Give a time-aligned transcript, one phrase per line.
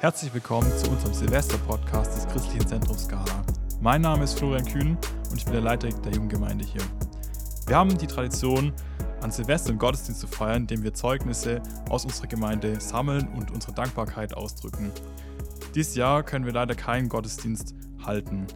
[0.00, 3.44] Herzlich willkommen zu unserem Silvester-Podcast des Christlichen Zentrums Skala.
[3.80, 4.96] Mein Name ist Florian Kühn
[5.28, 6.82] und ich bin der Leiter der Jugendgemeinde hier.
[7.66, 8.72] Wir haben die Tradition,
[9.22, 13.72] an Silvester einen Gottesdienst zu feiern, indem wir Zeugnisse aus unserer Gemeinde sammeln und unsere
[13.72, 14.92] Dankbarkeit ausdrücken.
[15.74, 17.74] Dieses Jahr können wir leider keinen Gottesdienst
[18.06, 18.46] halten.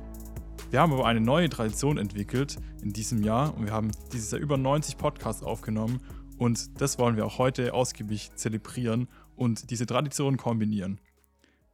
[0.70, 4.40] Wir haben aber eine neue Tradition entwickelt in diesem Jahr und wir haben dieses Jahr
[4.40, 5.98] über 90 Podcasts aufgenommen
[6.38, 11.00] und das wollen wir auch heute ausgiebig zelebrieren und diese Tradition kombinieren.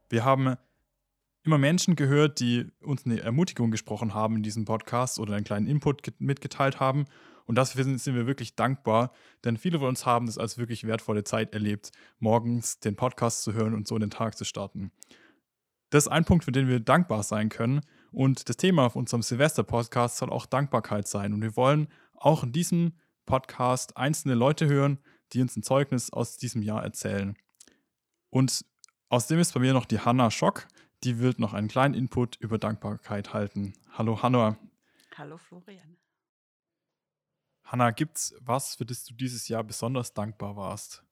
[0.09, 0.55] Wir haben
[1.43, 5.67] immer Menschen gehört, die uns eine Ermutigung gesprochen haben in diesem Podcast oder einen kleinen
[5.67, 7.05] Input mitgeteilt haben.
[7.45, 9.11] Und dafür sind wir wirklich dankbar,
[9.43, 13.53] denn viele von uns haben das als wirklich wertvolle Zeit erlebt, morgens den Podcast zu
[13.53, 14.91] hören und so den Tag zu starten.
[15.89, 17.81] Das ist ein Punkt, für den wir dankbar sein können.
[18.11, 21.33] Und das Thema auf unserem Silvester-Podcast soll auch Dankbarkeit sein.
[21.33, 22.93] Und wir wollen auch in diesem
[23.25, 24.99] Podcast einzelne Leute hören,
[25.33, 27.35] die uns ein Zeugnis aus diesem Jahr erzählen.
[28.29, 28.63] Und
[29.09, 30.67] außerdem ist bei mir noch die Hanna Schock,
[31.03, 33.73] die wird noch einen kleinen Input über Dankbarkeit halten.
[33.91, 34.57] Hallo Hanna.
[35.17, 35.97] Hallo Florian.
[37.63, 41.03] Hanna, gibt's was, für das du dieses Jahr besonders dankbar warst?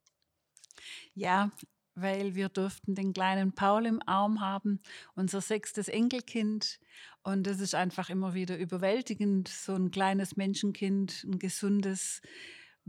[1.13, 1.51] Ja,
[1.93, 4.79] weil wir durften den kleinen Paul im Arm haben,
[5.15, 6.79] unser sechstes Enkelkind.
[7.23, 12.21] Und das ist einfach immer wieder überwältigend, so ein kleines Menschenkind, ein gesundes,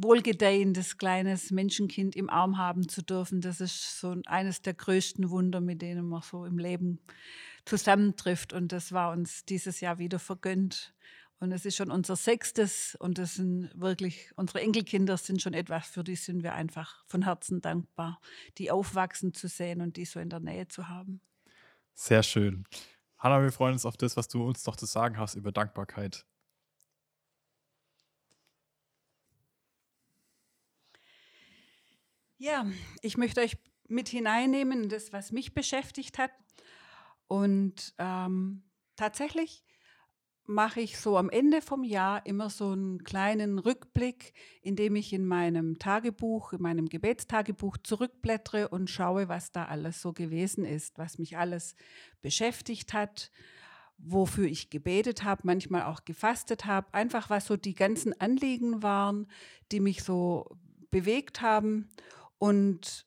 [0.01, 3.41] wohlgedehendes kleines Menschenkind im Arm haben zu dürfen.
[3.41, 7.01] Das ist so eines der größten Wunder, mit denen man so im Leben
[7.65, 8.53] zusammentrifft.
[8.53, 10.95] Und das war uns dieses Jahr wieder vergönnt.
[11.41, 15.87] Und es ist schon unser sechstes und das sind wirklich, unsere Enkelkinder sind schon etwas,
[15.87, 18.21] für die sind wir einfach von Herzen dankbar,
[18.59, 21.21] die aufwachsen zu sehen und die so in der Nähe zu haben.
[21.95, 22.65] Sehr schön.
[23.19, 26.25] Hanna, wir freuen uns auf das, was du uns noch zu sagen hast über Dankbarkeit.
[32.39, 32.67] Ja,
[33.03, 36.31] ich möchte euch mit hineinnehmen in das, was mich beschäftigt hat.
[37.27, 38.63] Und ähm,
[38.97, 39.65] tatsächlich
[40.45, 44.33] mache ich so am Ende vom Jahr immer so einen kleinen Rückblick,
[44.63, 50.13] indem ich in meinem Tagebuch, in meinem Gebetstagebuch zurückblättere und schaue, was da alles so
[50.13, 51.75] gewesen ist, was mich alles
[52.23, 53.31] beschäftigt hat,
[53.99, 59.27] wofür ich gebetet habe, manchmal auch gefastet habe, einfach was so die ganzen Anliegen waren,
[59.71, 60.57] die mich so
[60.91, 61.91] bewegt haben.
[62.39, 63.07] Und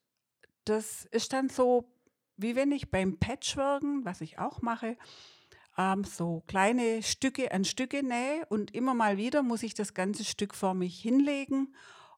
[0.65, 1.91] das ist dann so,
[2.37, 4.97] wie wenn ich beim Patchworken, was ich auch mache,
[5.77, 10.25] ähm, so kleine Stücke an Stücke nähe und immer mal wieder muss ich das ganze
[10.25, 11.73] Stück vor mich hinlegen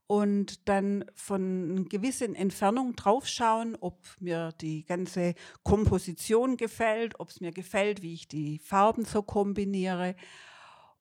[0.08, 7.42] und dann von einer gewissen Entfernung draufschauen, ob mir die ganze Komposition gefällt, ob es
[7.42, 10.16] mir gefällt, wie ich die Farben so kombiniere.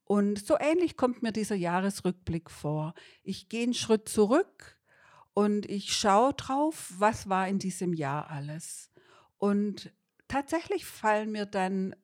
[0.05, 2.95] Und so ähnlich kommt mir dieser Jahresrückblick vor.
[3.23, 4.79] Ich gehe einen Schritt zurück
[5.35, 8.91] und ich schaue drauf, was war in diesem Jahr alles.
[9.39, 9.93] Und
[10.29, 11.95] tatsächlich fallen mir dann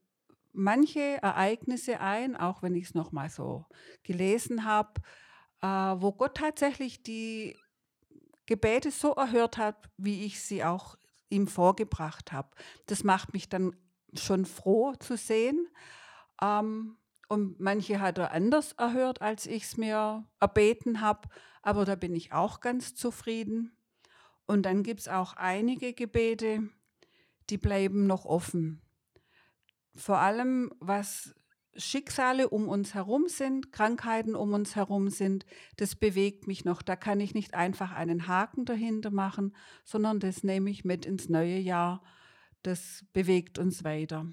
[0.52, 3.66] manche Ereignisse ein, auch wenn ich es nochmal so
[4.02, 5.00] gelesen habe,
[5.60, 7.56] äh, wo Gott tatsächlich die
[8.46, 10.96] Gebete so erhört hat, wie ich sie auch
[11.28, 12.48] ihm vorgebracht habe.
[12.86, 13.76] Das macht mich dann
[14.14, 15.68] schon froh zu sehen.
[16.40, 16.96] Ähm,
[17.28, 21.28] und manche hat er anders erhört, als ich es mir erbeten habe.
[21.68, 23.76] Aber da bin ich auch ganz zufrieden.
[24.46, 26.68] Und dann gibt es auch einige Gebete,
[27.50, 28.80] die bleiben noch offen
[29.98, 31.34] vor allem was
[31.76, 35.44] Schicksale um uns herum sind, Krankheiten um uns herum sind,
[35.76, 36.82] das bewegt mich noch.
[36.82, 39.54] Da kann ich nicht einfach einen Haken dahinter machen,
[39.84, 42.02] sondern das nehme ich mit ins neue Jahr.
[42.62, 44.26] Das bewegt uns weiter.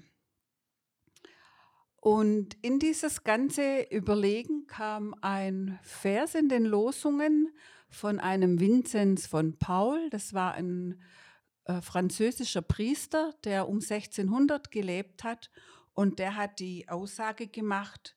[2.06, 7.52] Und in dieses ganze Überlegen kam ein Vers in den Losungen
[7.88, 10.08] von einem Vinzenz von Paul.
[10.10, 11.02] Das war ein
[11.64, 15.50] äh, französischer Priester, der um 1600 gelebt hat
[15.94, 18.16] und der hat die Aussage gemacht,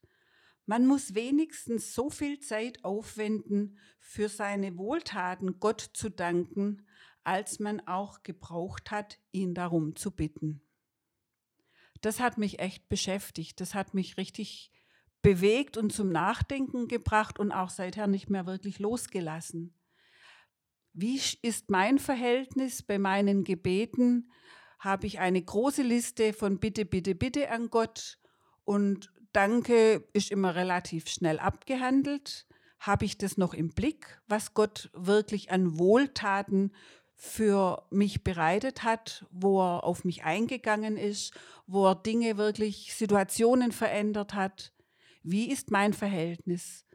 [0.67, 6.85] man muss wenigstens so viel Zeit aufwenden, für seine Wohltaten Gott zu danken,
[7.23, 10.61] als man auch gebraucht hat, ihn darum zu bitten.
[12.01, 14.71] Das hat mich echt beschäftigt, das hat mich richtig
[15.21, 19.73] bewegt und zum Nachdenken gebracht und auch seither nicht mehr wirklich losgelassen.
[20.93, 24.31] Wie ist mein Verhältnis bei meinen Gebeten?
[24.79, 28.17] Habe ich eine große Liste von Bitte, Bitte, Bitte an Gott
[28.63, 32.47] und Danke ist immer relativ schnell abgehandelt.
[32.79, 36.73] Habe ich das noch im Blick, was Gott wirklich an Wohltaten
[37.21, 41.33] für mich bereitet hat, wo er auf mich eingegangen ist,
[41.67, 44.71] wo er Dinge wirklich, Situationen verändert hat?
[45.21, 46.85] Wie ist mein Verhältnis?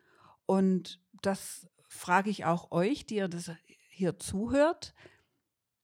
[0.46, 3.50] Und das frage ich auch euch, die ihr das
[3.90, 4.94] hier zuhört,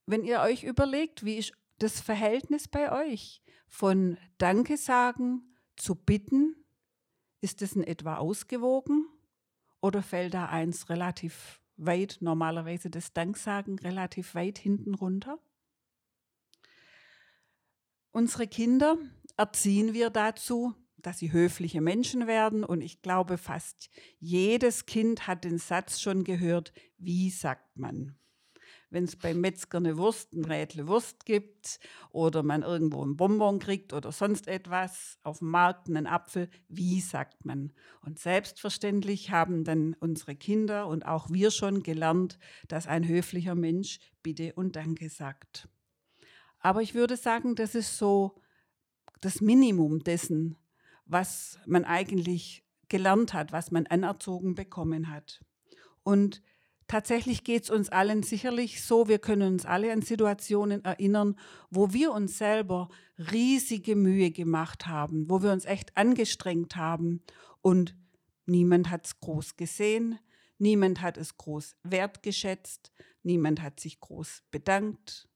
[0.07, 6.57] wenn ihr euch überlegt, wie ist das Verhältnis bei euch von Danke sagen zu bitten?
[7.43, 9.07] Ist es in etwa ausgewogen
[9.83, 15.38] oder fällt da eins relativ weit, normalerweise das Danksagen relativ weit hinten runter?
[18.12, 18.99] Unsere Kinder
[19.37, 22.65] erziehen wir dazu, dass sie höfliche Menschen werden.
[22.65, 28.20] Und ich glaube, fast jedes Kind hat den Satz schon gehört, wie sagt man?
[28.91, 31.79] Wenn es beim Metzger eine Wurst, ein Rädle Wurst gibt
[32.11, 37.01] oder man irgendwo einen Bonbon kriegt oder sonst etwas, auf dem Markt einen Apfel, wie
[37.01, 37.73] sagt man?
[38.03, 44.01] Und selbstverständlich haben dann unsere Kinder und auch wir schon gelernt, dass ein höflicher Mensch
[44.23, 45.69] Bitte und Danke sagt.
[46.59, 48.41] Aber ich würde sagen, das ist so
[49.21, 50.57] das Minimum dessen,
[51.07, 55.45] was man eigentlich gelernt hat, was man anerzogen bekommen hat.
[56.03, 56.43] Und
[56.91, 61.39] tatsächlich geht es uns allen sicherlich so, wir können uns alle an Situationen erinnern,
[61.71, 67.23] wo wir uns selber riesige Mühe gemacht haben, wo wir uns echt angestrengt haben
[67.61, 67.95] und
[68.45, 70.19] niemand hat es groß gesehen,
[70.59, 72.91] niemand hat es groß wertgeschätzt,
[73.23, 75.29] niemand hat sich groß bedankt.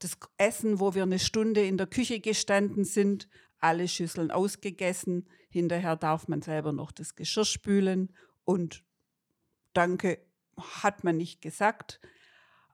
[0.00, 3.26] Das Essen, wo wir eine Stunde in der Küche gestanden sind,
[3.58, 5.28] alle Schüsseln ausgegessen.
[5.48, 8.12] Hinterher darf man selber noch das Geschirr spülen
[8.44, 8.84] und
[9.72, 10.18] Danke
[10.62, 12.00] hat man nicht gesagt.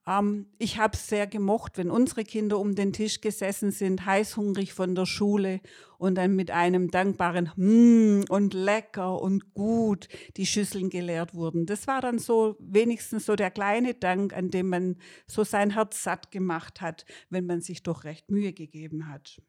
[0.06, 4.72] Ähm, ich habe es sehr gemocht, wenn unsere Kinder um den Tisch gesessen sind, heißhungrig
[4.72, 5.60] von der Schule
[5.98, 11.66] und dann mit einem dankbaren mm und lecker und gut die Schüsseln geleert wurden.
[11.66, 14.96] Das war dann so wenigstens so der kleine Dank, an dem man
[15.26, 19.42] so sein Herz satt gemacht hat, wenn man sich doch recht Mühe gegeben hat.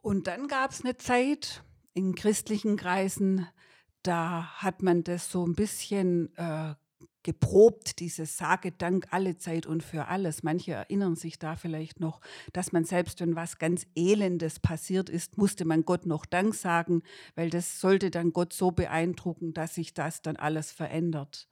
[0.00, 1.62] Und dann gab es eine Zeit
[1.94, 3.46] in christlichen Kreisen,
[4.04, 6.74] da hat man das so ein bisschen äh,
[7.24, 10.42] geprobt, dieses Sage Dank alle Zeit und für alles.
[10.42, 12.20] Manche erinnern sich da vielleicht noch,
[12.52, 17.02] dass man selbst, wenn was ganz Elendes passiert ist, musste man Gott noch Dank sagen,
[17.34, 21.48] weil das sollte dann Gott so beeindrucken, dass sich das dann alles verändert.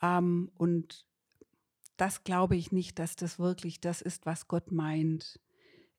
[0.00, 1.04] Ähm, und
[1.96, 5.40] das glaube ich nicht, dass das wirklich das ist, was Gott meint.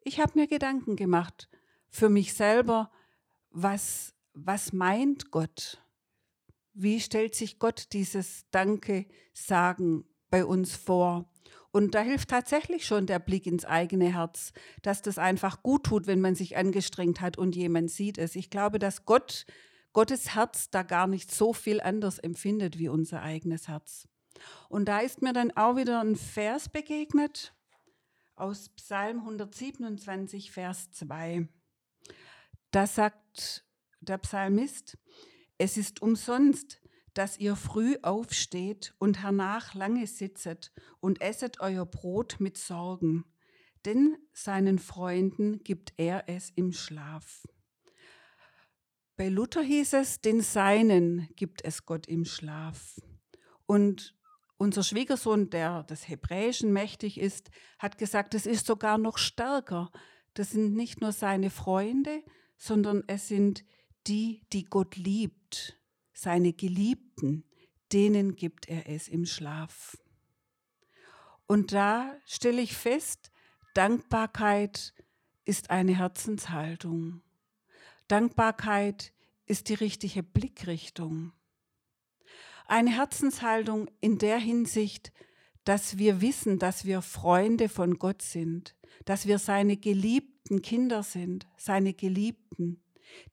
[0.01, 1.49] Ich habe mir Gedanken gemacht,
[1.89, 2.91] für mich selber,
[3.51, 5.81] was, was meint Gott?
[6.73, 11.31] Wie stellt sich Gott dieses Danke sagen bei uns vor?
[11.71, 16.07] Und da hilft tatsächlich schon der Blick ins eigene Herz, dass das einfach gut tut,
[16.07, 18.35] wenn man sich angestrengt hat und jemand sieht es.
[18.35, 19.45] Ich glaube, dass Gott,
[19.91, 24.07] Gottes Herz da gar nicht so viel anders empfindet wie unser eigenes Herz.
[24.69, 27.53] Und da ist mir dann auch wieder ein Vers begegnet
[28.35, 31.47] aus Psalm 127, Vers 2.
[32.71, 33.64] Da sagt
[34.09, 34.97] der Psalmist,
[35.57, 36.81] es ist umsonst,
[37.13, 43.23] dass ihr früh aufsteht und hernach lange sitzet und esset euer Brot mit Sorgen,
[43.85, 47.43] denn seinen Freunden gibt er es im Schlaf.
[49.17, 52.99] Bei Luther hieß es, den Seinen gibt es Gott im Schlaf.
[53.65, 54.13] Und
[54.57, 57.49] unser Schwiegersohn, der des Hebräischen mächtig ist,
[57.79, 59.89] hat gesagt, es ist sogar noch stärker.
[60.33, 62.23] Das sind nicht nur seine Freunde,
[62.57, 63.63] sondern es sind
[64.07, 65.77] die, die Gott liebt,
[66.13, 67.43] seine Geliebten,
[67.91, 69.97] denen gibt er es im Schlaf.
[71.47, 73.31] Und da stelle ich fest,
[73.73, 74.93] Dankbarkeit
[75.43, 77.21] ist eine Herzenshaltung.
[78.07, 79.13] Dankbarkeit
[79.45, 81.33] ist die richtige Blickrichtung.
[82.67, 85.11] Eine Herzenshaltung in der Hinsicht,
[85.65, 91.47] dass wir wissen, dass wir Freunde von Gott sind, dass wir seine geliebten Kinder sind,
[91.57, 92.81] seine Geliebten,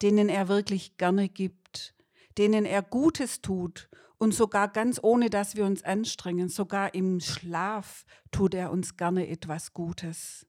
[0.01, 1.95] denen er wirklich gerne gibt,
[2.39, 3.89] denen er Gutes tut
[4.19, 9.29] und sogar ganz ohne, dass wir uns anstrengen, sogar im Schlaf tut er uns gerne
[9.29, 10.47] etwas Gutes.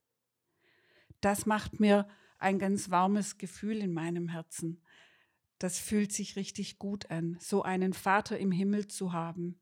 [1.20, 2.06] Das macht mir
[2.38, 4.80] ein ganz warmes Gefühl in meinem Herzen.
[5.58, 9.58] Das fühlt sich richtig gut an, so einen Vater im Himmel zu haben,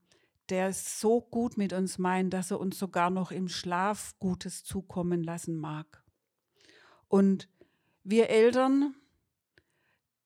[0.49, 4.65] der es so gut mit uns meint, dass er uns sogar noch im Schlaf Gutes
[4.65, 6.03] zukommen lassen mag.
[7.09, 7.49] Und
[8.05, 8.95] wir Eltern,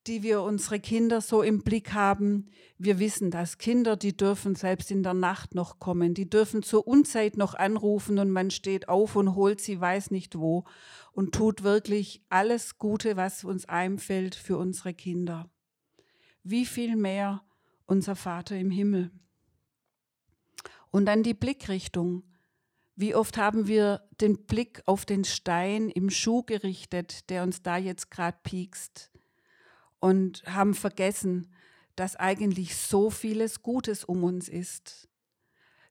[0.07, 2.49] die wir unsere Kinder so im Blick haben,
[2.79, 6.87] wir wissen, dass Kinder, die dürfen selbst in der Nacht noch kommen, die dürfen zur
[6.87, 10.65] Unzeit noch anrufen und man steht auf und holt sie weiß nicht wo
[11.13, 15.51] und tut wirklich alles Gute, was uns einfällt für unsere Kinder.
[16.43, 17.43] Wie viel mehr
[17.87, 19.11] unser Vater im Himmel.
[20.91, 22.23] Und dann die Blickrichtung.
[22.95, 27.77] Wie oft haben wir den Blick auf den Stein im Schuh gerichtet, der uns da
[27.77, 29.11] jetzt gerade piekst
[30.01, 31.53] und haben vergessen,
[31.97, 35.09] dass eigentlich so vieles Gutes um uns ist,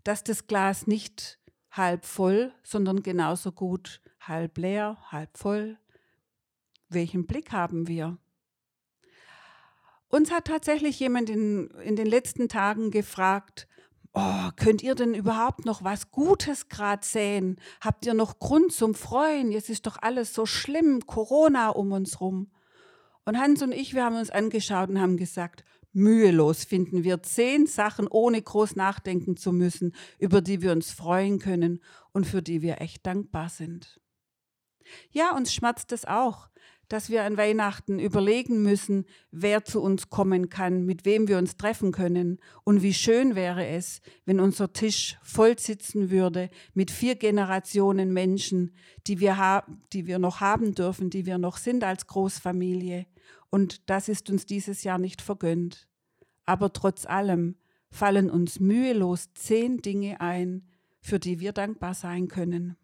[0.03, 1.39] dass das Glas nicht
[1.71, 5.77] halb voll, sondern genauso gut halb leer, halb voll.
[6.89, 8.17] Welchen Blick haben wir?
[10.07, 13.67] Uns hat tatsächlich jemand in, in den letzten Tagen gefragt,
[14.13, 17.59] oh, könnt ihr denn überhaupt noch was Gutes gerade sehen?
[17.81, 19.51] Habt ihr noch Grund zum Freuen?
[19.51, 22.51] Jetzt ist doch alles so schlimm, Corona um uns rum.
[23.25, 25.63] Und Hans und ich, wir haben uns angeschaut und haben gesagt,
[25.93, 31.39] mühelos finden wir zehn Sachen, ohne groß nachdenken zu müssen, über die wir uns freuen
[31.39, 33.99] können und für die wir echt dankbar sind.
[35.09, 36.49] Ja, uns schmerzt es auch,
[36.87, 41.57] dass wir an Weihnachten überlegen müssen, wer zu uns kommen kann, mit wem wir uns
[41.57, 42.39] treffen können.
[42.63, 48.75] Und wie schön wäre es, wenn unser Tisch voll sitzen würde mit vier Generationen Menschen,
[49.07, 49.63] die wir,
[49.93, 53.07] die wir noch haben dürfen, die wir noch sind als Großfamilie.
[53.55, 55.87] Und das ist uns dieses Jahr nicht vergönnt.
[56.45, 57.55] Aber trotz allem
[57.89, 60.67] fallen uns mühelos zehn Dinge ein,
[60.99, 62.75] für die wir dankbar sein können.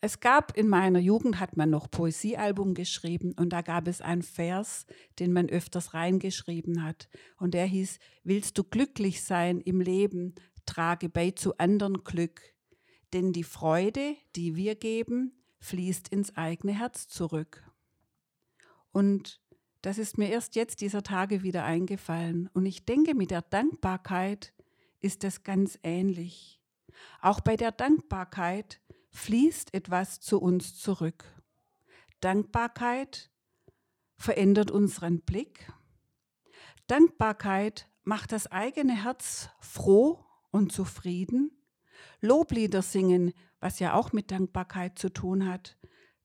[0.00, 4.22] Es gab in meiner Jugend, hat man noch Poesiealbum geschrieben und da gab es einen
[4.22, 4.86] Vers,
[5.18, 7.10] den man öfters reingeschrieben hat.
[7.36, 12.40] Und der hieß, willst du glücklich sein im Leben, trage bei zu anderen Glück.
[13.12, 17.68] Denn die Freude, die wir geben, fließt ins eigene Herz zurück.
[18.92, 19.40] Und
[19.82, 22.48] das ist mir erst jetzt dieser Tage wieder eingefallen.
[22.52, 24.54] Und ich denke, mit der Dankbarkeit
[25.00, 26.60] ist es ganz ähnlich.
[27.20, 28.80] Auch bei der Dankbarkeit
[29.10, 31.24] fließt etwas zu uns zurück.
[32.20, 33.30] Dankbarkeit
[34.16, 35.72] verändert unseren Blick.
[36.86, 41.50] Dankbarkeit macht das eigene Herz froh und zufrieden.
[42.20, 45.76] Loblieder singen, was ja auch mit Dankbarkeit zu tun hat,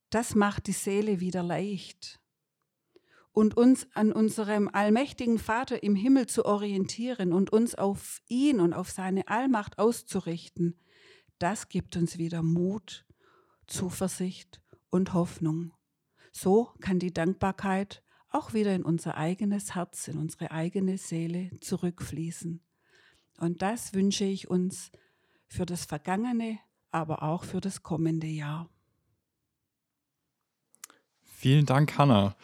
[0.10, 2.20] das macht die Seele wieder leicht.
[3.38, 8.74] Und uns an unserem allmächtigen Vater im Himmel zu orientieren und uns auf ihn und
[8.74, 10.76] auf seine Allmacht auszurichten,
[11.38, 13.06] das gibt uns wieder Mut,
[13.68, 15.72] Zuversicht und Hoffnung.
[16.32, 18.02] So kann die Dankbarkeit
[18.32, 22.60] auch wieder in unser eigenes Herz, in unsere eigene Seele zurückfließen.
[23.38, 24.92] Und das wünsche ich uns
[25.46, 26.58] für das vergangene,
[26.90, 28.68] aber auch für das kommende Jahr.
[31.22, 32.36] Vielen Dank, Hannah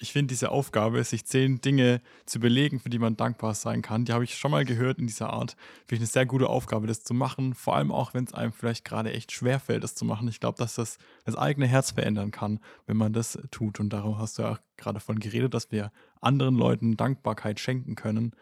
[0.00, 4.06] ich finde diese Aufgabe, sich zehn Dinge zu überlegen, für die man dankbar sein kann,
[4.06, 5.56] die habe ich schon mal gehört in dieser Art.
[5.86, 7.54] Finde ich eine sehr gute Aufgabe, das zu machen.
[7.54, 10.26] Vor allem auch, wenn es einem vielleicht gerade echt schwer fällt, das zu machen.
[10.28, 13.78] Ich glaube, dass das das eigene Herz verändern kann, wenn man das tut.
[13.78, 15.92] Und darum hast du ja auch gerade davon geredet, dass wir
[16.22, 18.34] anderen Leuten Dankbarkeit schenken können,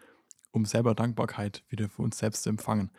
[0.51, 2.89] um selber Dankbarkeit wieder für uns selbst zu empfangen.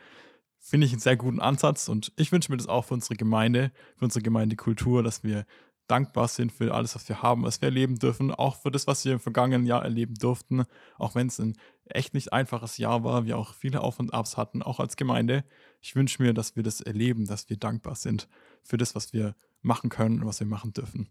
[0.59, 3.71] Finde ich einen sehr guten Ansatz und ich wünsche mir das auch für unsere Gemeinde,
[3.95, 5.47] für unsere Gemeindekultur, dass wir
[5.91, 9.03] dankbar sind für alles, was wir haben, was wir erleben dürfen, auch für das, was
[9.03, 10.63] wir im vergangenen Jahr erleben durften,
[10.97, 14.37] auch wenn es ein echt nicht einfaches Jahr war, wir auch viele Auf und Abs
[14.37, 15.43] hatten, auch als Gemeinde.
[15.81, 18.29] Ich wünsche mir, dass wir das erleben, dass wir dankbar sind
[18.63, 21.09] für das, was wir machen können und was wir machen dürfen.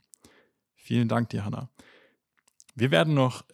[0.74, 1.68] Vielen Dank dir, Hanna.
[2.74, 3.44] Wir werden noch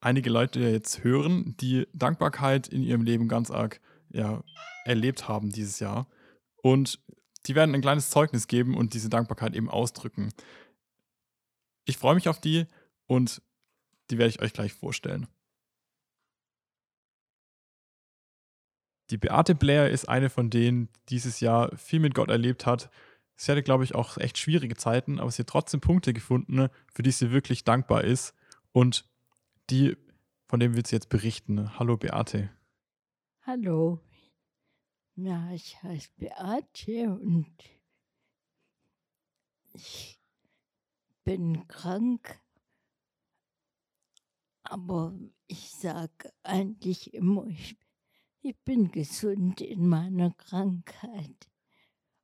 [0.00, 4.44] einige Leute jetzt hören, die Dankbarkeit in ihrem Leben ganz arg ja,
[4.84, 6.06] erlebt haben dieses Jahr.
[6.62, 7.00] Und
[7.46, 10.32] die werden ein kleines Zeugnis geben und diese Dankbarkeit eben ausdrücken.
[11.84, 12.66] Ich freue mich auf die
[13.06, 13.42] und
[14.10, 15.26] die werde ich euch gleich vorstellen.
[19.10, 22.90] Die Beate Blair ist eine von denen, die dieses Jahr viel mit Gott erlebt hat.
[23.36, 27.02] Sie hatte, glaube ich, auch echt schwierige Zeiten, aber sie hat trotzdem Punkte gefunden, für
[27.02, 28.34] die sie wirklich dankbar ist.
[28.72, 29.04] Und
[29.70, 29.96] die,
[30.48, 31.78] von denen wird sie jetzt berichten.
[31.78, 32.50] Hallo Beate.
[33.42, 34.00] Hallo,
[35.16, 37.52] ja, ich heiße Beate und
[39.72, 40.20] ich
[41.24, 42.40] bin krank,
[44.62, 45.16] aber
[45.46, 47.76] ich sage eigentlich immer, ich,
[48.42, 51.48] ich bin gesund in meiner Krankheit.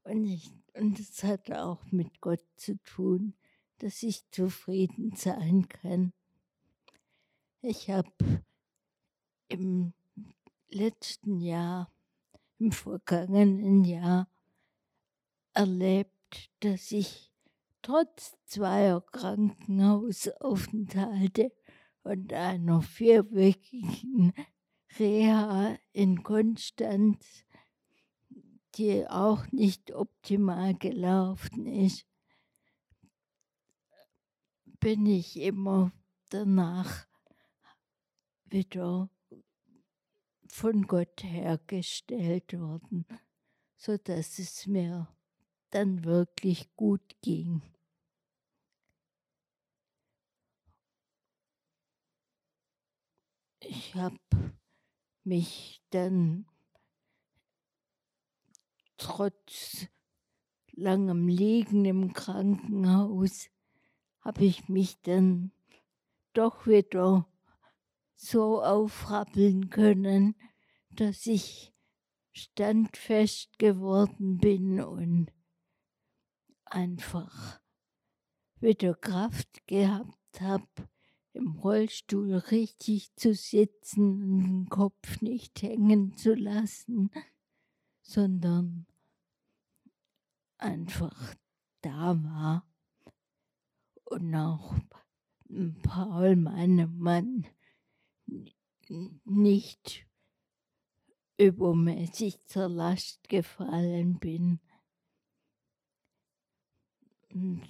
[0.03, 3.35] Und, ich, und es hat auch mit Gott zu tun,
[3.79, 6.13] dass ich zufrieden sein kann.
[7.63, 8.43] Ich habe
[9.49, 9.93] im
[10.69, 11.93] letzten Jahr
[12.61, 14.29] im vergangenen Jahr
[15.55, 17.33] erlebt, dass ich
[17.83, 21.52] trotz zweier Krankenhausaufenthalte
[22.02, 24.33] und einer vierwöchigen
[24.99, 27.45] Reha in Konstanz,
[28.75, 32.07] die auch nicht optimal gelaufen ist,
[34.81, 35.93] bin ich immer
[36.31, 37.07] danach
[38.45, 39.09] wieder
[40.50, 43.07] von Gott hergestellt worden,
[43.76, 45.09] so dass es mir
[45.71, 47.62] dann wirklich gut ging.
[53.61, 54.19] Ich habe
[55.25, 56.47] mich dann
[58.97, 59.87] trotz
[60.73, 63.49] langem Liegen im Krankenhaus
[64.21, 65.52] habe ich mich dann
[66.33, 67.26] doch wieder
[68.21, 70.35] so aufrappeln können,
[70.91, 71.73] dass ich
[72.33, 75.33] standfest geworden bin und
[76.67, 77.61] einfach
[78.61, 80.67] wieder Kraft gehabt habe,
[81.33, 87.11] im Rollstuhl richtig zu sitzen und den Kopf nicht hängen zu lassen,
[88.03, 88.87] sondern
[90.59, 91.35] einfach
[91.81, 92.67] da war.
[94.05, 94.75] Und auch
[95.83, 97.47] Paul, meinem Mann,
[99.25, 100.07] nicht
[101.39, 104.61] übermäßig zur Last gefallen bin.
[107.33, 107.63] Und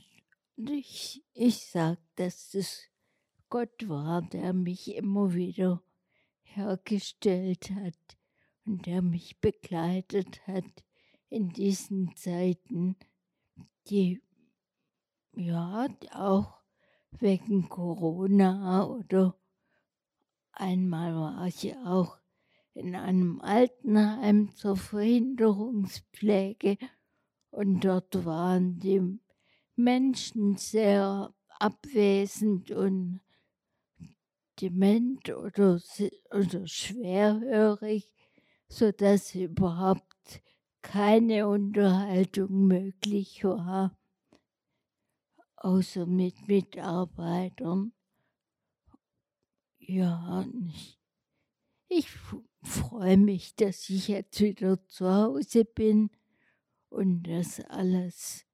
[0.57, 2.83] ich, ich sage, dass es
[3.49, 5.83] Gott war, der mich immer wieder
[6.43, 8.19] hergestellt hat
[8.64, 10.85] und der mich begleitet hat
[11.29, 12.97] in diesen Zeiten,
[13.88, 14.23] die
[15.33, 16.61] ja auch
[17.12, 19.39] wegen Corona oder
[20.52, 22.19] einmal war ich auch
[22.75, 26.76] in einem Altenheim zur Verhinderungspflege
[27.50, 29.19] und dort waren die
[29.76, 33.21] Menschen sehr abwesend und
[34.61, 35.80] dement oder,
[36.30, 38.09] oder schwerhörig,
[38.69, 40.42] sodass überhaupt
[40.83, 43.97] keine Unterhaltung möglich war,
[45.57, 47.92] außer mit Mitarbeitern.
[49.92, 50.47] Ja,
[51.88, 52.09] ich,
[52.62, 56.11] freue mich, dass ich jetzt wieder zu Hause bin
[56.90, 58.47] und dass alles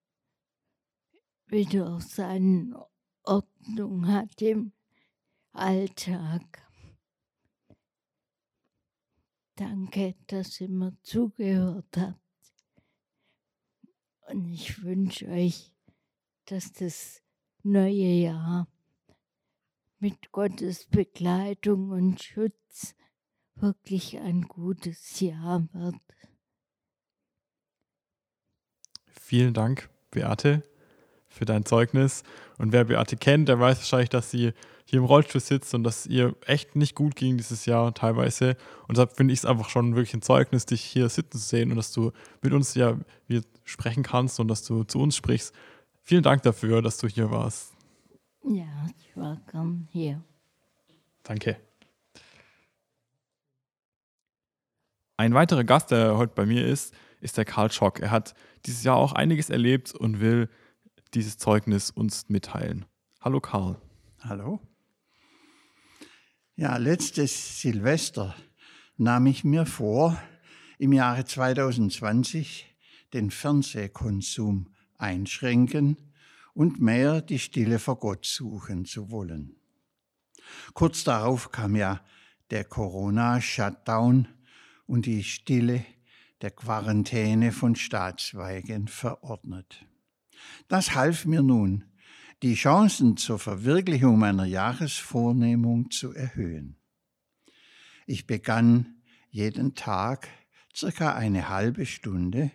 [1.45, 2.87] wieder seine
[3.23, 4.73] Ordnung hat im
[5.53, 6.67] Alltag.
[9.57, 12.19] Danke, dass ihr mir zugehört habt.
[14.31, 15.75] Und ich wünsche euch,
[16.47, 17.23] dass das
[17.63, 18.69] neue Jahr
[20.07, 22.95] mit Gottes Begleitung und Schutz
[23.57, 25.97] wirklich ein gutes Jahr wird.
[29.09, 30.63] Vielen Dank, Beate,
[31.27, 32.23] für dein Zeugnis.
[32.57, 34.53] Und wer Beate kennt, der weiß wahrscheinlich, dass sie
[34.85, 38.57] hier im Rollstuhl sitzt und dass ihr echt nicht gut ging dieses Jahr teilweise.
[38.87, 41.71] Und deshalb finde ich es einfach schon wirklich ein Zeugnis, dich hier sitzen zu sehen
[41.73, 42.97] und dass du mit uns ja
[43.65, 45.53] sprechen kannst und dass du zu uns sprichst.
[46.01, 47.76] Vielen Dank dafür, dass du hier warst.
[48.49, 50.23] Ja, ich war gern hier.
[51.25, 51.57] Danke.
[55.17, 57.99] Ein weiterer Gast, der heute bei mir ist, ist der Karl Schock.
[57.99, 60.49] Er hat dieses Jahr auch einiges erlebt und will
[61.13, 62.85] dieses Zeugnis uns mitteilen.
[63.21, 63.81] Hallo Karl.
[64.21, 64.61] Hallo.
[66.55, 68.37] Ja, letztes Silvester
[68.97, 70.17] nahm ich mir vor,
[70.79, 72.77] im Jahre 2020
[73.13, 76.06] den Fernsehkonsum einschränken
[76.57, 79.57] und mehr die Stille vor Gott suchen zu wollen.
[80.73, 82.01] Kurz darauf kam ja
[82.51, 84.27] der Corona-Shutdown
[84.87, 85.85] und die Stille
[86.41, 89.85] der Quarantäne von Staatsweigen verordnet.
[90.67, 91.85] Das half mir nun,
[92.43, 96.79] die Chancen zur Verwirklichung meiner Jahresvornehmung zu erhöhen.
[98.07, 100.29] Ich begann jeden Tag
[100.75, 102.51] circa eine halbe Stunde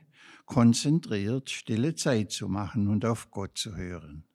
[0.51, 4.25] konzentriert stille Zeit zu machen und auf Gott zu hören.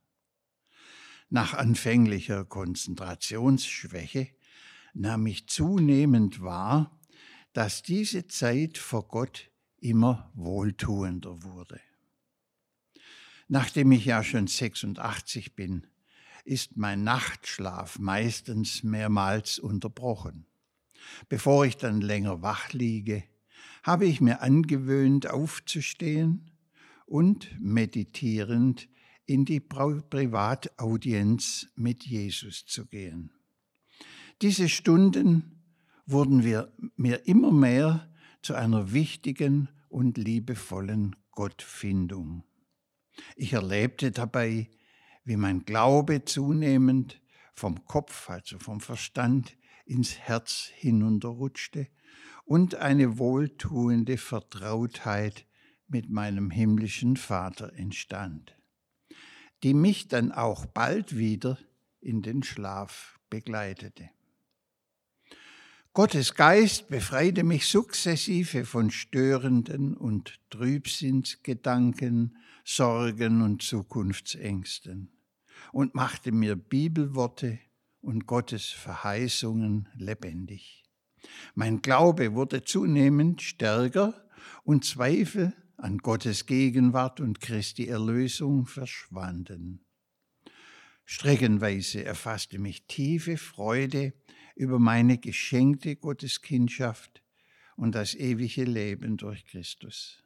[1.28, 4.30] Nach anfänglicher Konzentrationsschwäche
[4.94, 6.98] nahm ich zunehmend wahr,
[7.52, 11.82] dass diese Zeit vor Gott immer wohltuender wurde.
[13.48, 15.86] Nachdem ich ja schon 86 bin,
[16.46, 20.46] ist mein Nachtschlaf meistens mehrmals unterbrochen.
[21.28, 23.22] Bevor ich dann länger wach liege,
[23.86, 26.50] habe ich mir angewöhnt, aufzustehen
[27.06, 28.88] und meditierend
[29.26, 33.30] in die Privataudienz mit Jesus zu gehen.
[34.42, 35.62] Diese Stunden
[36.04, 36.42] wurden
[36.96, 38.10] mir immer mehr
[38.42, 42.42] zu einer wichtigen und liebevollen Gottfindung.
[43.36, 44.68] Ich erlebte dabei,
[45.24, 47.20] wie mein Glaube zunehmend
[47.54, 51.86] vom Kopf, also vom Verstand, ins Herz hinunterrutschte
[52.44, 55.46] und eine wohltuende Vertrautheit
[55.88, 58.56] mit meinem himmlischen Vater entstand,
[59.62, 61.58] die mich dann auch bald wieder
[62.00, 64.10] in den Schlaf begleitete.
[65.92, 75.10] Gottes Geist befreite mich sukzessive von störenden und Trübsinnsgedanken, Sorgen und Zukunftsängsten
[75.72, 77.58] und machte mir Bibelworte
[78.02, 80.85] und Gottes Verheißungen lebendig.
[81.54, 84.14] Mein Glaube wurde zunehmend stärker
[84.64, 89.84] und Zweifel an Gottes Gegenwart und Christi Erlösung verschwanden.
[91.04, 94.12] Streckenweise erfasste mich tiefe Freude
[94.56, 97.22] über meine geschenkte Gotteskindschaft
[97.76, 100.22] und das ewige Leben durch Christus.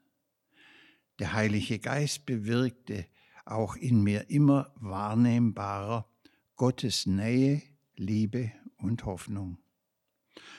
[1.19, 3.07] Der Heilige Geist bewirkte
[3.45, 6.09] auch in mir immer wahrnehmbarer
[6.57, 7.63] Gottes Nähe,
[7.97, 9.60] Liebe und Hoffnung.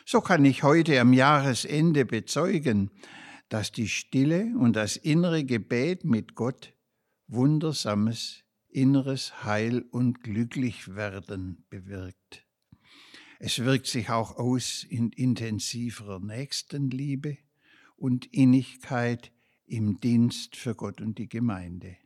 [0.06, 2.92] So kann ich heute am Jahresende bezeugen,
[3.50, 6.74] dass die Stille und das innere Gebet mit Gott
[7.28, 12.46] wundersames inneres Heil und Glücklichwerden bewirkt.
[13.40, 17.38] Es wirkt sich auch aus in intensiverer Nächstenliebe
[17.96, 19.32] und Innigkeit
[19.66, 21.98] im Dienst für Gott und die Gemeinde.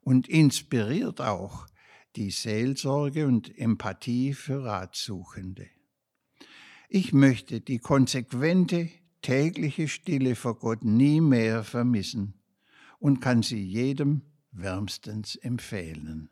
[0.00, 1.66] Und inspiriert auch
[2.16, 5.68] die Seelsorge und Empathie für Ratsuchende.
[6.88, 8.88] Ich möchte die konsequente
[9.22, 12.34] tägliche Stille vor Gott nie mehr vermissen
[12.98, 14.22] und kann sie jedem
[14.52, 16.30] wärmstens empfehlen.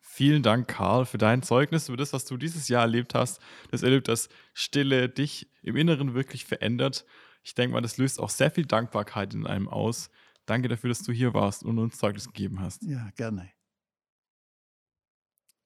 [0.00, 3.40] Vielen Dank, Karl, für dein Zeugnis, über das, was du dieses Jahr erlebt hast.
[3.70, 7.06] Das erlebt, dass Stille dich im Inneren wirklich verändert.
[7.44, 10.10] Ich denke mal, das löst auch sehr viel Dankbarkeit in einem aus.
[10.44, 12.82] Danke dafür, dass du hier warst und uns Zeugnis gegeben hast.
[12.82, 13.50] Ja, gerne.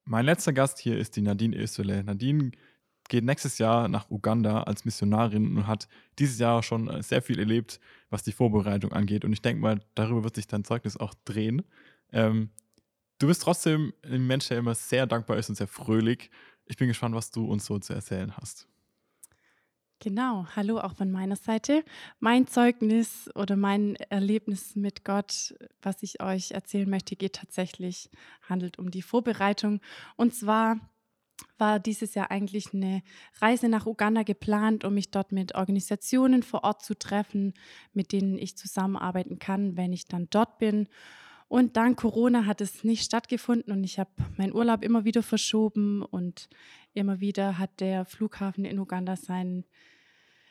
[0.04, 2.02] Mein letzter Gast hier ist die Nadine Ösele.
[2.04, 2.52] Nadine
[3.08, 5.88] geht nächstes Jahr nach Uganda als Missionarin und hat
[6.18, 9.24] dieses Jahr schon sehr viel erlebt, was die Vorbereitung angeht.
[9.24, 11.62] Und ich denke mal, darüber wird sich dein Zeugnis auch drehen.
[12.12, 12.50] Ähm,
[13.18, 16.30] du bist trotzdem ein Mensch, der immer sehr dankbar ist und sehr fröhlich.
[16.66, 18.68] Ich bin gespannt, was du uns so zu erzählen hast.
[20.02, 21.84] Genau, hallo auch von meiner Seite.
[22.18, 28.10] Mein Zeugnis oder mein Erlebnis mit Gott, was ich euch erzählen möchte, geht tatsächlich,
[28.48, 29.80] handelt um die Vorbereitung.
[30.16, 30.80] Und zwar
[31.58, 33.02] war dieses Jahr eigentlich eine
[33.40, 37.54] Reise nach Uganda geplant, um mich dort mit Organisationen vor Ort zu treffen,
[37.92, 40.88] mit denen ich zusammenarbeiten kann, wenn ich dann dort bin.
[41.48, 46.02] Und dank Corona hat es nicht stattgefunden und ich habe meinen Urlaub immer wieder verschoben
[46.02, 46.48] und
[46.94, 49.64] immer wieder hat der Flughafen in Uganda sein,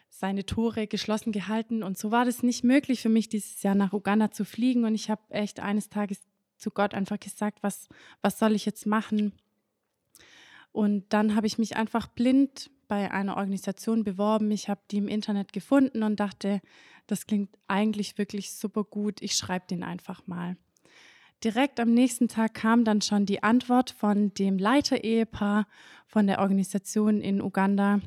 [0.10, 1.82] seine Tore geschlossen gehalten.
[1.82, 4.86] Und so war das nicht möglich für mich, dieses Jahr nach Uganda zu fliegen.
[4.86, 6.22] Und ich habe echt eines Tages
[6.58, 7.90] zu Gott einfach gesagt, was,
[8.22, 9.34] was soll ich jetzt machen?
[10.72, 14.52] Und dann habe ich mich einfach blind bei einer Organisation beworben.
[14.52, 16.62] Ich habe die im Internet gefunden und dachte,
[17.08, 19.22] das klingt eigentlich wirklich super gut.
[19.22, 20.58] Ich schreibe den einfach mal.
[21.44, 25.68] Direkt am nächsten Tag kam dann schon die Antwort von dem Leiter-Ehepaar
[26.06, 28.00] von der Organisation in Uganda.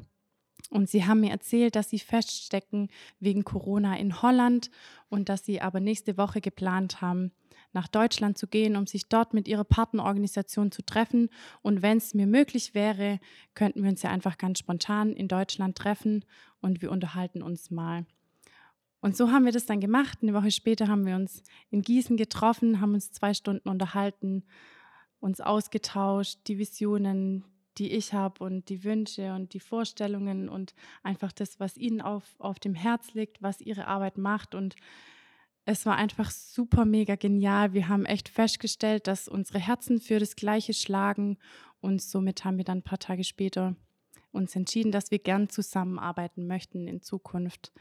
[0.71, 2.89] Und sie haben mir erzählt, dass sie feststecken
[3.21, 4.71] wegen Corona in Holland
[5.09, 7.33] und dass sie aber nächste Woche geplant haben,
[7.75, 11.29] nach Deutschland zu gehen, um sich dort mit ihrer Partnerorganisation zu treffen.
[11.63, 13.21] Und wenn es mir möglich wäre,
[13.55, 16.25] könnten wir uns ja einfach ganz spontan in Deutschland treffen
[16.61, 18.07] und wir unterhalten uns mal.
[19.01, 20.21] Und so haben wir das dann gemacht.
[20.23, 24.45] Eine Woche später haben wir uns in Gießen getroffen, haben uns zwei Stunden unterhalten,
[25.21, 27.45] uns ausgetauscht, die Visionen,
[27.77, 32.35] die ich habe und die Wünsche und die Vorstellungen und einfach das, was ihnen auf,
[32.39, 34.55] auf dem Herz liegt, was ihre Arbeit macht.
[34.55, 34.77] Und
[35.67, 37.73] es war einfach super mega genial.
[37.73, 41.39] Wir haben echt festgestellt, dass unsere Herzen für das Gleiche schlagen
[41.81, 43.77] und somit haben wir dann ein paar Tage später
[44.31, 47.73] uns entschieden, dass wir gern zusammenarbeiten möchten in Zukunft.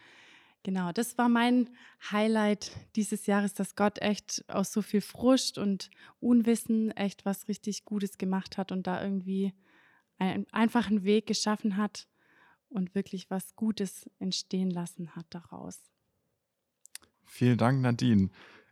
[0.61, 1.69] Genau, das war mein
[2.09, 5.89] Highlight dieses Jahres, dass Gott echt aus so viel Frust und
[6.21, 9.53] Unwissen echt was richtig Gutes gemacht hat und da irgendwie
[10.19, 12.07] einen einfachen Weg geschaffen hat
[12.69, 15.92] und wirklich was Gutes entstehen lassen hat daraus.
[17.25, 18.29] Vielen Dank, Nadine.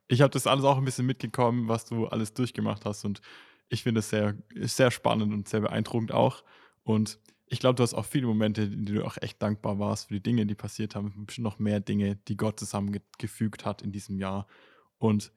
[0.07, 3.21] Ich habe das alles auch ein bisschen mitgekommen, was du alles durchgemacht hast und
[3.69, 6.43] ich finde es sehr, sehr spannend und sehr beeindruckend auch.
[6.83, 10.07] Und ich glaube, du hast auch viele Momente, in denen du auch echt dankbar warst
[10.07, 11.25] für die Dinge, die passiert haben.
[11.25, 14.47] Bestimmt noch mehr Dinge, die Gott zusammengefügt hat in diesem Jahr.
[14.97, 15.31] Und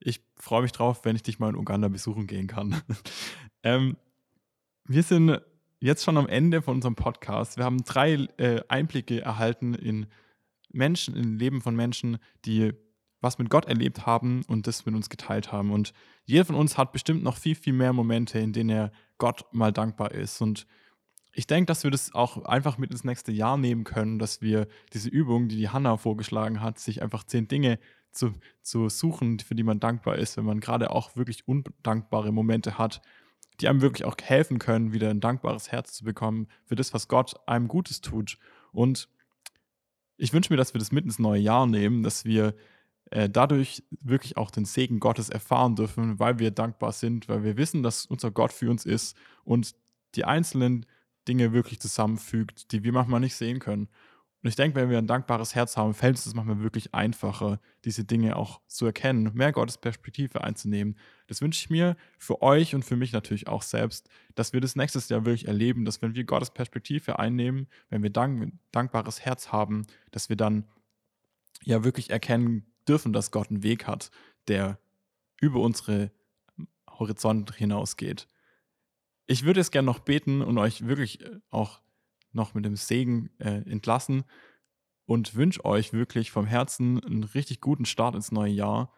[0.00, 2.82] ich freue mich drauf, wenn ich dich mal in Uganda besuchen gehen kann.
[3.62, 3.96] ähm,
[4.84, 5.40] wir sind
[5.80, 7.56] jetzt schon am Ende von unserem Podcast.
[7.56, 10.06] Wir haben drei äh, Einblicke erhalten in
[10.76, 12.72] Menschen, im Leben von Menschen, die
[13.20, 15.72] was mit Gott erlebt haben und das mit uns geteilt haben.
[15.72, 15.92] Und
[16.24, 19.72] jeder von uns hat bestimmt noch viel, viel mehr Momente, in denen er Gott mal
[19.72, 20.40] dankbar ist.
[20.40, 20.66] Und
[21.32, 24.68] ich denke, dass wir das auch einfach mit ins nächste Jahr nehmen können, dass wir
[24.92, 27.78] diese Übung, die die Hanna vorgeschlagen hat, sich einfach zehn Dinge
[28.10, 32.78] zu, zu suchen, für die man dankbar ist, wenn man gerade auch wirklich undankbare Momente
[32.78, 33.02] hat,
[33.60, 37.08] die einem wirklich auch helfen können, wieder ein dankbares Herz zu bekommen für das, was
[37.08, 38.38] Gott einem Gutes tut.
[38.72, 39.08] Und
[40.16, 42.54] ich wünsche mir, dass wir das mit ins neue Jahr nehmen, dass wir
[43.10, 47.56] äh, dadurch wirklich auch den Segen Gottes erfahren dürfen, weil wir dankbar sind, weil wir
[47.56, 49.74] wissen, dass unser Gott für uns ist und
[50.14, 50.86] die einzelnen
[51.28, 53.88] Dinge wirklich zusammenfügt, die wir manchmal nicht sehen können.
[54.42, 57.58] Und ich denke, wenn wir ein dankbares Herz haben, fällt es uns manchmal wirklich einfacher,
[57.84, 60.96] diese Dinge auch zu erkennen, mehr Gottes Perspektive einzunehmen.
[61.26, 64.76] Das wünsche ich mir für euch und für mich natürlich auch selbst, dass wir das
[64.76, 69.50] nächstes Jahr wirklich erleben, dass wenn wir Gottes Perspektive einnehmen, wenn wir dank, dankbares Herz
[69.52, 70.64] haben, dass wir dann
[71.64, 74.10] ja wirklich erkennen dürfen, dass Gott einen Weg hat,
[74.48, 74.78] der
[75.40, 76.12] über unsere
[76.88, 78.28] Horizont hinausgeht.
[79.26, 81.80] Ich würde es gerne noch beten und euch wirklich äh, auch
[82.36, 84.24] noch mit dem Segen äh, entlassen
[85.06, 88.92] und wünsche euch wirklich vom Herzen einen richtig guten Start ins neue Jahr.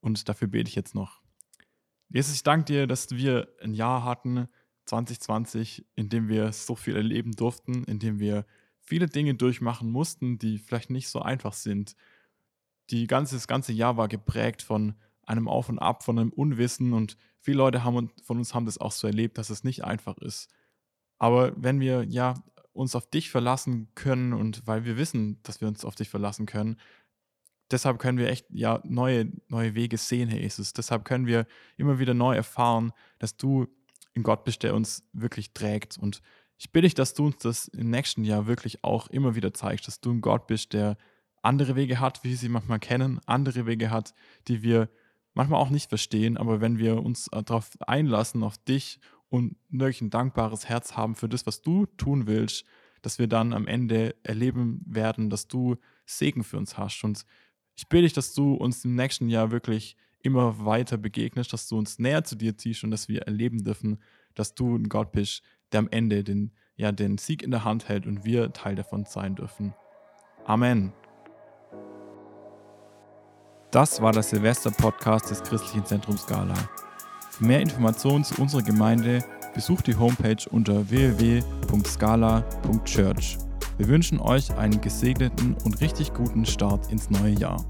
[0.00, 1.20] Und dafür bete ich jetzt noch.
[2.08, 4.48] Jesus, ich danke dir, dass wir ein Jahr hatten,
[4.86, 8.46] 2020, in dem wir so viel erleben durften, in dem wir
[8.80, 11.96] viele Dinge durchmachen mussten, die vielleicht nicht so einfach sind.
[12.90, 16.92] Die ganze, das ganze Jahr war geprägt von einem Auf und Ab, von einem Unwissen
[16.92, 20.18] und viele Leute haben, von uns haben das auch so erlebt, dass es nicht einfach
[20.18, 20.48] ist.
[21.18, 22.34] Aber wenn wir ja
[22.72, 26.46] uns auf dich verlassen können und weil wir wissen, dass wir uns auf dich verlassen
[26.46, 26.76] können,
[27.70, 30.72] deshalb können wir echt ja neue, neue Wege sehen, Herr Jesus.
[30.72, 33.66] Deshalb können wir immer wieder neu erfahren, dass du
[34.14, 35.98] ein Gott bist, der uns wirklich trägt.
[35.98, 36.22] Und
[36.58, 39.86] ich bitte dich, dass du uns das im nächsten Jahr wirklich auch immer wieder zeigst,
[39.86, 40.96] dass du ein Gott bist, der
[41.42, 44.14] andere Wege hat, wie wir sie manchmal kennen, andere Wege hat,
[44.48, 44.88] die wir
[45.34, 50.10] manchmal auch nicht verstehen, aber wenn wir uns darauf einlassen, auf dich und wirklich ein
[50.10, 52.64] dankbares Herz haben für das, was du tun willst,
[53.02, 57.04] dass wir dann am Ende erleben werden, dass du Segen für uns hast.
[57.04, 57.24] Und
[57.74, 61.78] ich bitte dich, dass du uns im nächsten Jahr wirklich immer weiter begegnest, dass du
[61.78, 64.02] uns näher zu dir ziehst und dass wir erleben dürfen,
[64.34, 67.88] dass du ein Gott bist, der am Ende den, ja, den Sieg in der Hand
[67.88, 69.74] hält und wir Teil davon sein dürfen.
[70.44, 70.92] Amen.
[73.70, 76.54] Das war der Silvester-Podcast des Christlichen Zentrums Gala.
[77.36, 79.22] Für mehr Informationen zu unserer Gemeinde
[79.54, 83.38] besucht die Homepage unter www.scala.church.
[83.76, 87.62] Wir wünschen euch einen gesegneten und richtig guten Start ins neue Jahr.